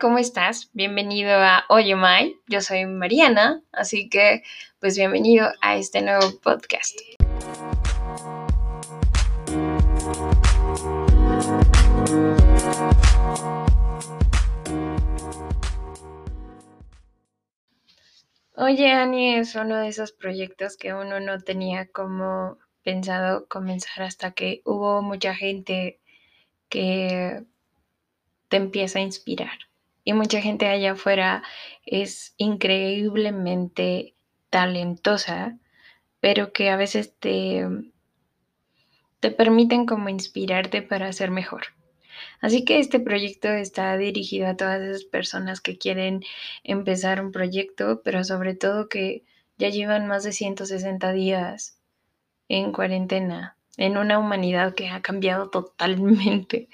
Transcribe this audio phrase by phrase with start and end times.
[0.00, 0.70] ¿cómo estás?
[0.72, 2.40] Bienvenido a Oye Mai.
[2.48, 4.42] Yo soy Mariana, así que
[4.80, 6.98] pues bienvenido a este nuevo podcast.
[18.56, 24.30] Oye, Ani es uno de esos proyectos que uno no tenía como pensado comenzar hasta
[24.30, 26.00] que hubo mucha gente
[26.70, 27.44] que
[28.48, 29.58] te empieza a inspirar.
[30.04, 31.42] Y mucha gente allá afuera
[31.84, 34.14] es increíblemente
[34.50, 35.58] talentosa,
[36.20, 37.66] pero que a veces te,
[39.20, 41.64] te permiten como inspirarte para ser mejor.
[42.40, 46.22] Así que este proyecto está dirigido a todas esas personas que quieren
[46.62, 49.24] empezar un proyecto, pero sobre todo que
[49.56, 51.78] ya llevan más de 160 días
[52.48, 56.68] en cuarentena, en una humanidad que ha cambiado totalmente.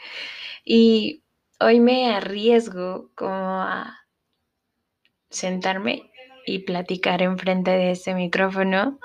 [0.64, 1.22] Y
[1.60, 4.06] hoy me arriesgo como a
[5.28, 6.10] sentarme
[6.46, 8.98] y platicar enfrente de este micrófono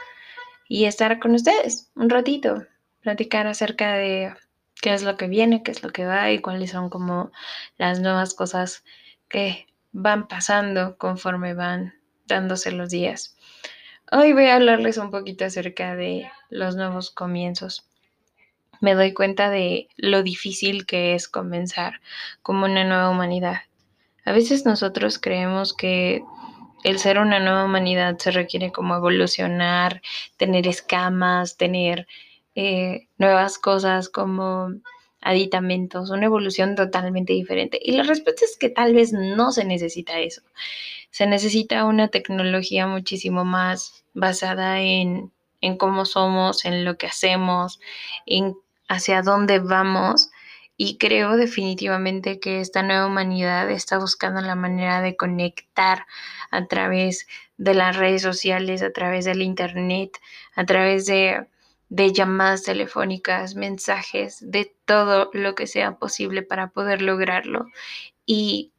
[0.67, 2.66] y estar con ustedes un ratito,
[3.02, 4.33] platicar acerca de
[4.81, 7.31] qué es lo que viene, qué es lo que va y cuáles son como
[7.78, 8.83] las nuevas cosas
[9.28, 11.94] que van pasando conforme van
[12.26, 13.38] dándose los días.
[14.11, 17.89] Hoy voy a hablarles un poquito acerca de los nuevos comienzos.
[18.81, 22.01] Me doy cuenta de lo difícil que es comenzar
[22.41, 23.61] como una nueva humanidad.
[24.25, 26.23] A veces nosotros creemos que
[26.83, 30.01] el ser una nueva humanidad se requiere como evolucionar,
[30.37, 32.07] tener escamas, tener
[32.53, 34.69] eh, nuevas cosas como
[35.21, 37.79] aditamentos, una evolución totalmente diferente.
[37.81, 40.41] Y la respuesta es que tal vez no se necesita eso.
[41.09, 45.31] Se necesita una tecnología muchísimo más basada en,
[45.61, 47.79] en cómo somos, en lo que hacemos,
[48.25, 48.55] en
[48.88, 50.32] hacia dónde vamos.
[50.77, 56.05] Y creo definitivamente que esta nueva humanidad está buscando la manera de conectar
[56.52, 57.27] a través
[57.58, 60.20] de las redes sociales, a través del Internet,
[60.54, 61.48] a través de
[61.89, 67.67] llamadas telefónicas, mensajes, de todo lo que sea posible para poder lograrlo.
[68.26, 68.73] Y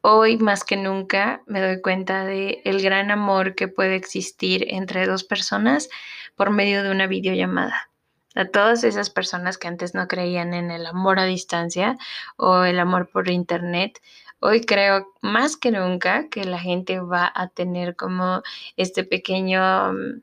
[0.00, 5.06] hoy más que nunca me doy cuenta de el gran amor que puede existir entre
[5.06, 5.88] dos personas
[6.34, 7.88] por medio de una videollamada.
[8.36, 11.96] A todas esas personas que antes no creían en el amor a distancia
[12.36, 14.02] o el amor por internet,
[14.40, 18.42] hoy creo más que nunca que la gente va a tener como
[18.76, 20.20] este pequeño mm,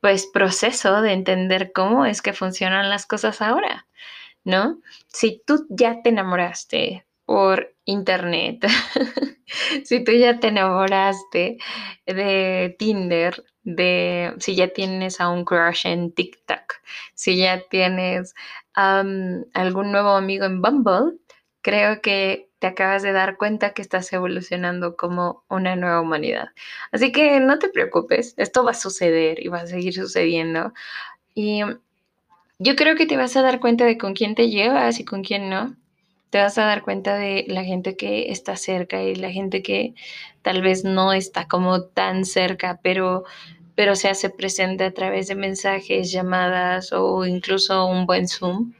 [0.00, 3.86] pues proceso de entender cómo es que funcionan las cosas ahora,
[4.44, 4.78] ¿no?
[5.08, 8.66] Si tú ya te enamoraste por internet,
[9.84, 11.58] si tú ya te enamoraste
[12.04, 16.82] de Tinder, de si ya tienes a un crush en TikTok,
[17.14, 18.34] si ya tienes
[18.74, 21.18] algún nuevo amigo en Bumble,
[21.62, 26.48] creo que te acabas de dar cuenta que estás evolucionando como una nueva humanidad.
[26.90, 30.72] Así que no te preocupes, esto va a suceder y va a seguir sucediendo.
[31.36, 31.62] Y
[32.58, 35.22] yo creo que te vas a dar cuenta de con quién te llevas y con
[35.22, 35.76] quién no.
[36.30, 39.94] Te vas a dar cuenta de la gente que está cerca y la gente que
[40.42, 43.24] tal vez no está como tan cerca, pero
[43.74, 48.74] pero se hace presente a través de mensajes, llamadas o incluso un buen Zoom.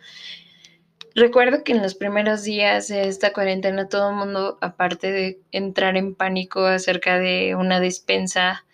[1.14, 5.96] Recuerdo que en los primeros días de esta cuarentena todo el mundo, aparte de entrar
[5.96, 8.66] en pánico acerca de una despensa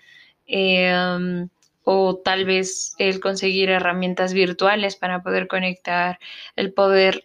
[0.46, 1.48] eh, um,
[1.84, 6.18] o tal vez el conseguir herramientas virtuales para poder conectar,
[6.56, 7.22] el poder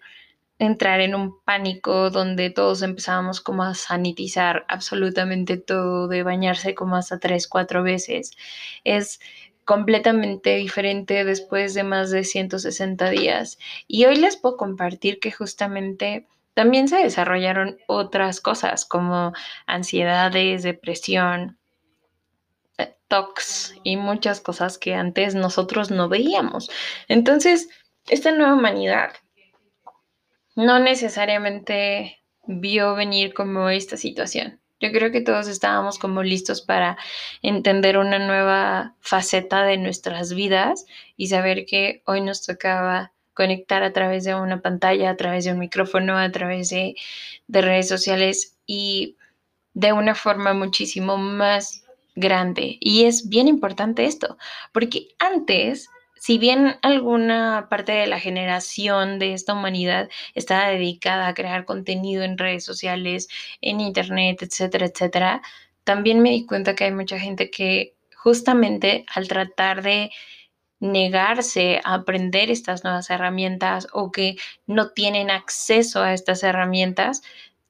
[0.62, 6.96] entrar en un pánico donde todos empezábamos como a sanitizar absolutamente todo, de bañarse como
[6.96, 8.32] hasta tres, cuatro veces.
[8.84, 9.20] Es
[9.66, 13.58] completamente diferente después de más de 160 días.
[13.88, 19.34] Y hoy les puedo compartir que justamente también se desarrollaron otras cosas como
[19.66, 21.58] ansiedades, depresión,
[22.78, 26.70] eh, tox y muchas cosas que antes nosotros no veíamos.
[27.08, 27.68] Entonces,
[28.10, 29.14] esta nueva humanidad
[30.56, 34.60] no necesariamente vio venir como esta situación.
[34.80, 36.98] Yo creo que todos estábamos como listos para
[37.44, 43.94] entender una nueva faceta de nuestras vidas y saber que hoy nos tocaba conectar a
[43.94, 46.96] través de una pantalla, a través de un micrófono, a través de,
[47.48, 49.18] de redes sociales y
[49.74, 52.78] de una forma muchísimo más grande.
[52.80, 54.38] Y es bien importante esto,
[54.74, 55.90] porque antes
[56.22, 62.22] si bien alguna parte de la generación de esta humanidad está dedicada a crear contenido
[62.22, 63.28] en redes sociales,
[63.60, 65.42] en internet, etcétera, etcétera,
[65.84, 70.12] también me di cuenta que hay mucha gente que justamente al tratar de
[70.80, 74.36] negarse a aprender estas nuevas herramientas o que
[74.68, 77.24] no tienen acceso a estas herramientas,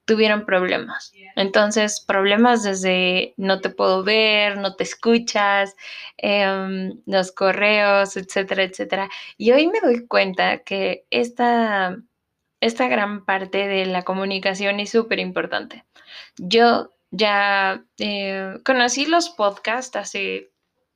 [0.04, 1.12] tuvieron problemas.
[1.36, 5.74] Entonces, problemas desde no te puedo ver, no te escuchas,
[6.16, 9.08] em, los correos, etcétera, etcétera.
[9.36, 11.96] Y hoy me doy cuenta que esta,
[12.60, 15.84] esta gran parte de la comunicación es súper importante.
[16.36, 20.50] Yo ya eh, conocí los podcasts hace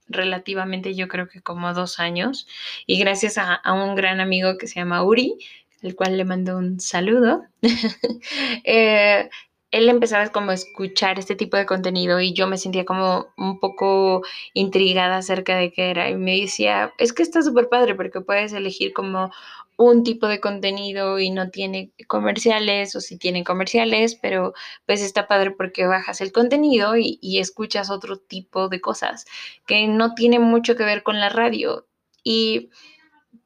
[0.09, 2.47] relativamente, yo creo que como dos años,
[2.87, 5.37] y gracias a, a un gran amigo que se llama Uri,
[5.83, 7.45] el cual le mando un saludo,
[8.65, 9.29] eh,
[9.71, 13.59] él empezaba como a escuchar este tipo de contenido y yo me sentía como un
[13.61, 14.23] poco
[14.55, 18.53] intrigada acerca de qué era y me decía, es que está súper padre porque puedes
[18.53, 19.31] elegir como
[19.77, 24.55] un tipo de contenido y no tiene comerciales o si tiene comerciales, pero
[24.87, 29.27] pues está padre porque bajas el contenido y, y escuchas otro tipo de cosas
[29.67, 31.87] que no tiene mucho que ver con la radio.
[32.25, 32.71] Y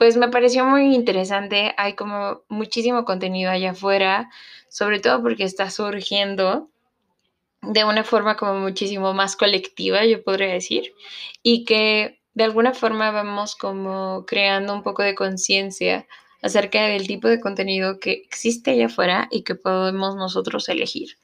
[0.00, 1.74] pues me pareció muy interesante.
[1.76, 4.30] Hay como muchísimo contenido allá afuera,
[4.70, 6.70] sobre todo porque está surgiendo
[7.60, 10.94] de una forma como muchísimo más colectiva, yo podría decir,
[11.42, 16.06] y que de alguna forma vamos como creando un poco de conciencia
[16.40, 21.18] acerca del tipo de contenido que existe allá afuera y que podemos nosotros elegir.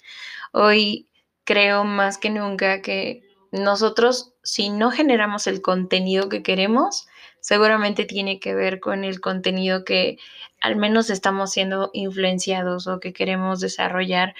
[0.52, 1.08] Hoy
[1.44, 7.06] creo más que nunca que nosotros, si no generamos el contenido que queremos,
[7.46, 10.18] seguramente tiene que ver con el contenido que
[10.60, 14.34] al menos estamos siendo influenciados o que queremos desarrollar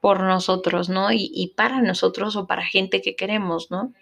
[0.00, 1.08] por nosotros, ¿no?
[1.10, 3.92] Y, para nosotros o para gente que queremos, ¿no?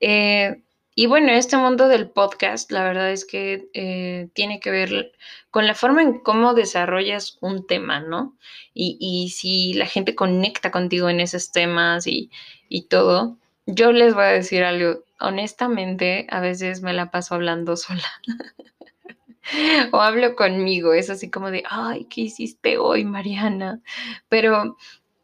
[0.00, 0.62] Eh,
[0.94, 5.12] y bueno, este mundo del podcast, la verdad es que eh, tiene que ver
[5.50, 8.38] con la forma en cómo desarrollas un tema, ¿no?
[8.72, 12.30] Y, si la gente conecta contigo en esos temas y,
[12.70, 13.36] y todo.
[13.66, 18.08] Yo les voy a decir algo, honestamente, a veces me la paso hablando sola.
[19.92, 23.80] o hablo conmigo, es así como de, ay, ¿qué hiciste hoy, Mariana?
[24.28, 24.76] Pero,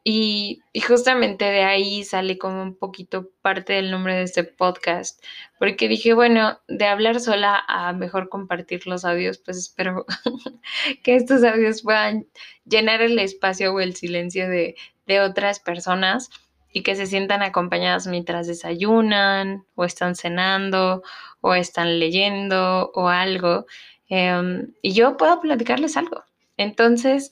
[0.04, 5.22] y, justamente de ahí sale como un poquito parte del nombre de este podcast,
[5.58, 10.06] porque dije, bueno, de hablar sola a mejor compartir los audios, pues espero
[11.02, 12.26] que estos audios puedan
[12.64, 16.30] llenar el espacio o el silencio de, de otras personas
[16.72, 21.02] y que se sientan acompañadas mientras desayunan o están cenando
[21.40, 23.66] o están leyendo o algo.
[24.08, 26.24] Em, y yo puedo platicarles algo.
[26.56, 27.30] Entonces,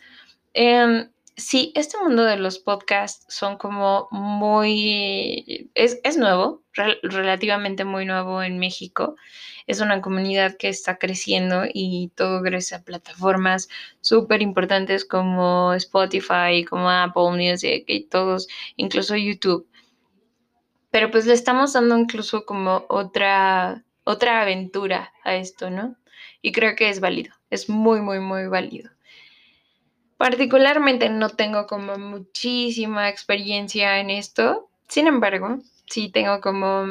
[0.55, 6.62] eh, sí, este mundo de los podcasts son como muy, es, es nuevo,
[7.03, 9.17] relativamente muy nuevo en México.
[9.67, 13.69] Es una comunidad que está creciendo y todo gracias a plataformas
[14.00, 19.69] súper importantes como Spotify, como Apple Music y todos, incluso YouTube.
[20.91, 25.97] Pero pues le estamos dando incluso como otra, otra aventura a esto, ¿no?
[26.43, 28.95] Y creo que es válido, es muy, muy, muy válido.
[30.16, 36.86] Particularmente no tengo como muchísima experiencia en esto, sin embargo, sí tengo como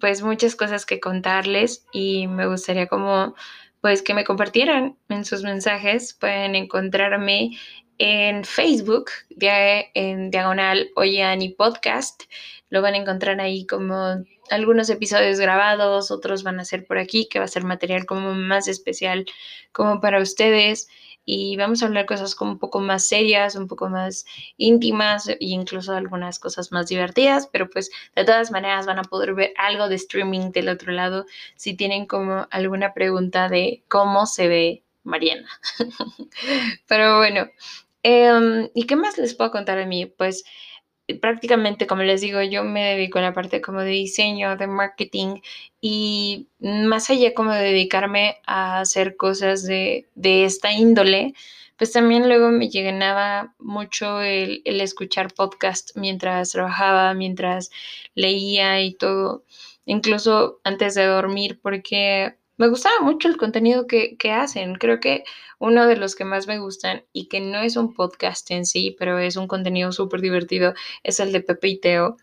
[0.00, 3.34] pues muchas cosas que contarles y me gustaría como
[3.80, 6.14] pues que me compartieran en sus mensajes.
[6.14, 7.58] Pueden encontrarme
[7.98, 12.22] en Facebook, en diagonal Oyani Podcast.
[12.70, 17.28] Lo van a encontrar ahí como algunos episodios grabados, otros van a ser por aquí,
[17.28, 19.26] que va a ser material como más especial
[19.72, 20.88] como para ustedes
[21.24, 24.24] y vamos a hablar cosas como un poco más serias, un poco más
[24.56, 29.34] íntimas e incluso algunas cosas más divertidas, pero pues de todas maneras van a poder
[29.34, 31.26] ver algo de streaming del otro lado
[31.56, 35.48] si tienen como alguna pregunta de cómo se ve Mariana.
[36.86, 37.48] pero bueno,
[38.02, 40.06] em, ¿y qué más les puedo contar de mí?
[40.06, 40.44] Pues
[41.20, 45.40] prácticamente, como les digo, yo me dedico a la parte como de diseño, de marketing
[45.80, 51.34] y más allá como de dedicarme a hacer cosas de, esta índole,
[51.76, 57.70] pues también luego me llenaba mucho el, el escuchar podcast mientras trabajaba, mientras
[58.14, 59.44] leía y todo,
[59.86, 64.76] incluso antes de dormir, porque me gustaba mucho el contenido que, hacen.
[64.76, 65.24] Creo que
[65.58, 68.94] uno de los que más me gustan y que no es un podcast en sí,
[68.96, 72.18] pero es un contenido súper divertido, es el de Pepe y Teo.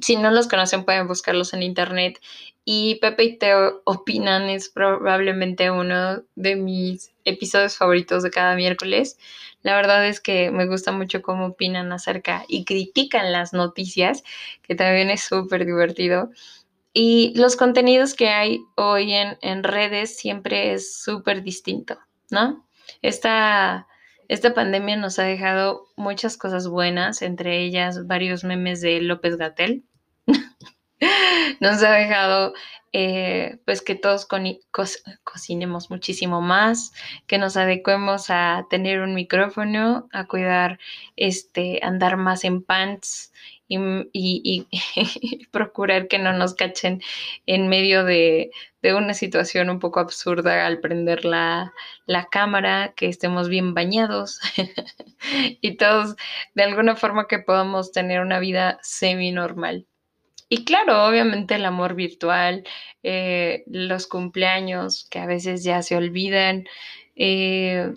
[0.00, 2.18] Si no los conocen, pueden buscarlos en internet.
[2.64, 9.18] Y Pepe y Teo opinan, es probablemente uno de mis episodios favoritos de cada miércoles.
[9.60, 14.24] La verdad es que me gusta mucho cómo opinan acerca y critican las noticias,
[14.62, 16.30] que también es súper divertido.
[16.92, 21.98] Y los contenidos que hay hoy en, redes siempre es súper distinto,
[22.30, 22.66] ¿no?
[23.00, 23.86] Esta,
[24.28, 29.84] esta pandemia nos ha dejado muchas cosas buenas, entre ellas varios memes de López Gatel.
[31.60, 32.52] nos ha dejado
[32.94, 34.28] eh, pues que todos
[35.24, 36.92] cocinemos muchísimo más,
[37.26, 40.78] que nos adecuemos a tener un micrófono, a cuidar,
[41.16, 43.32] este, andar más en pants
[44.12, 44.66] y,
[45.50, 47.02] procurar que no nos cachen
[47.46, 48.50] en medio de,
[48.82, 51.72] una situación un poco absurda al prender la,
[52.30, 54.40] cámara, que estemos bien bañados
[55.60, 56.16] y todos
[56.54, 59.86] de alguna forma que podamos tener una vida semi normal.
[60.48, 62.64] Y claro, obviamente el amor virtual,
[63.02, 66.66] eh, los cumpleaños que a veces ya se olvidan,
[67.16, 67.94] eh,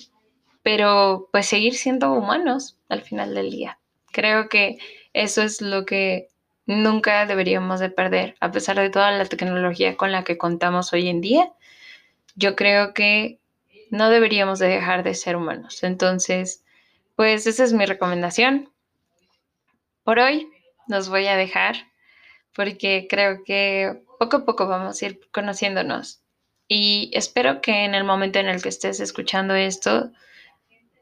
[0.63, 3.77] pero pues seguir siendo humanos al final del día.
[4.11, 4.77] Creo que
[5.15, 6.27] eso es lo que
[6.65, 11.07] nunca deberíamos de perder, a pesar de toda la tecnología con la que contamos hoy
[11.07, 11.53] en día.
[12.35, 13.39] Yo creo que
[13.91, 15.83] no deberíamos de dejar de ser humanos.
[15.83, 16.65] Entonces,
[17.15, 18.69] pues esa es mi recomendación.
[20.03, 20.49] Por hoy
[20.87, 21.77] nos voy a dejar
[22.53, 26.21] porque creo que poco a poco vamos a ir conociéndonos.
[26.67, 30.11] Y espero que en el momento en el que estés escuchando esto,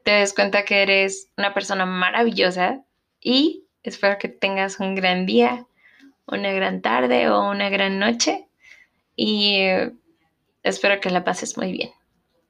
[0.04, 2.84] te des cuenta que eres una persona maravillosa
[3.20, 5.66] y espero que tengas un gran día,
[6.26, 8.48] una gran tarde o una gran noche
[9.14, 9.92] y eh,
[10.62, 11.90] espero que la pases muy bien.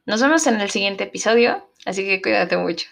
[0.06, 2.86] Nos vemos en el siguiente episodio, así que cuídate mucho.